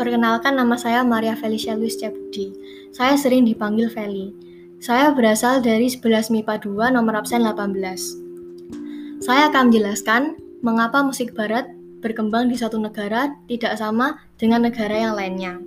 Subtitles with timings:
[0.00, 2.56] Perkenalkan nama saya Maria Felicia Luis Cabudi.
[2.88, 4.32] Saya sering dipanggil Feli.
[4.80, 9.20] Saya berasal dari 11 MIPA 2 nomor absen 18.
[9.20, 11.68] Saya akan menjelaskan mengapa musik barat
[12.00, 15.60] berkembang di suatu negara tidak sama dengan negara yang lainnya.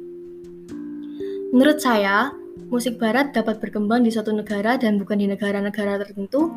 [1.54, 2.34] Menurut saya,
[2.74, 6.50] musik barat dapat berkembang di suatu negara dan bukan di negara-negara tertentu,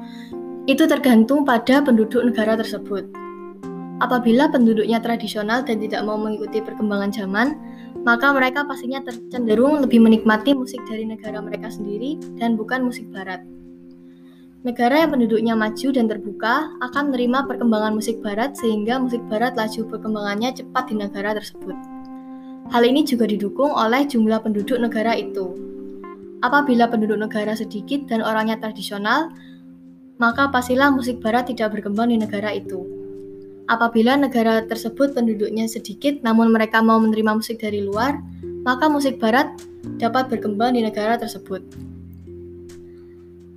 [0.65, 3.26] itu tergantung pada penduduk negara tersebut.
[3.97, 7.57] Apabila penduduknya tradisional dan tidak mau mengikuti perkembangan zaman,
[8.05, 9.01] maka mereka pastinya
[9.33, 13.41] cenderung lebih menikmati musik dari negara mereka sendiri dan bukan musik barat.
[14.69, 19.89] Negara yang penduduknya maju dan terbuka akan menerima perkembangan musik barat sehingga musik barat laju
[19.89, 21.77] perkembangannya cepat di negara tersebut.
[22.75, 25.55] Hal ini juga didukung oleh jumlah penduduk negara itu.
[26.45, 29.33] Apabila penduduk negara sedikit dan orangnya tradisional,
[30.19, 32.96] maka pastilah musik barat tidak berkembang di negara itu.
[33.67, 38.23] Apabila negara tersebut penduduknya sedikit namun mereka mau menerima musik dari luar,
[38.63, 39.59] maka musik barat
[39.99, 41.67] dapat berkembang di negara tersebut.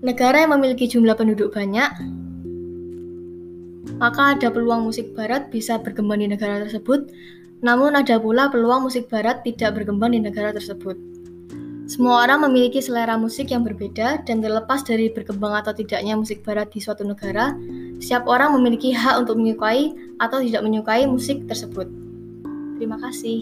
[0.01, 1.91] Negara yang memiliki jumlah penduduk banyak,
[4.01, 7.11] maka ada peluang musik barat bisa berkembang di negara tersebut,
[7.61, 11.08] namun ada pula peluang musik barat tidak berkembang di negara tersebut.
[11.89, 16.69] Semua orang memiliki selera musik yang berbeda dan terlepas dari berkembang atau tidaknya musik barat
[16.69, 17.57] di suatu negara,
[17.97, 21.89] setiap orang memiliki hak untuk menyukai atau tidak menyukai musik tersebut.
[22.77, 23.41] Terima kasih.